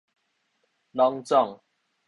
[0.93, 1.61] 攏總